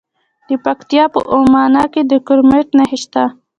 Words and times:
د 0.47 0.49
پکتیکا 0.65 1.05
په 1.13 1.19
اومنه 1.33 1.83
کې 1.93 2.01
د 2.11 2.11
کرومایټ 2.27 2.67
نښې 2.77 2.97
شته. 3.03 3.23